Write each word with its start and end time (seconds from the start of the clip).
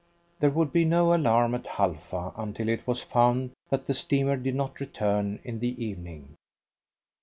There 0.39 0.49
would 0.49 0.71
be 0.73 0.83
no 0.83 1.13
alarm 1.13 1.53
at 1.53 1.67
Halfa 1.67 2.33
until 2.35 2.69
it 2.69 2.87
was 2.87 3.03
found 3.03 3.51
that 3.69 3.85
the 3.85 3.93
steamer 3.93 4.35
did 4.35 4.55
not 4.55 4.79
return 4.79 5.39
in 5.43 5.59
the 5.59 5.85
evening. 5.85 6.33